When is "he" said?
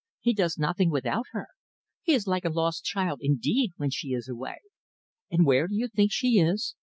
0.19-0.33, 2.01-2.13